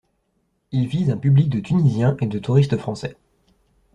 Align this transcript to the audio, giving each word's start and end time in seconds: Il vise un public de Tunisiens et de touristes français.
Il 0.71 0.87
vise 0.87 1.11
un 1.11 1.17
public 1.17 1.47
de 1.49 1.59
Tunisiens 1.59 2.17
et 2.21 2.25
de 2.25 2.39
touristes 2.39 2.75
français. 2.75 3.15